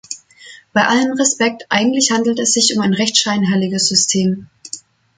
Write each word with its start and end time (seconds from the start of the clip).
Bei 0.73 0.87
allem 0.87 1.11
Respekt, 1.13 1.67
eigentlich 1.69 2.09
handelt 2.11 2.39
es 2.39 2.53
sich 2.53 2.73
um 2.75 2.81
ein 2.81 2.95
recht 2.95 3.17
scheinheiliges 3.19 3.87
System. 3.87 4.49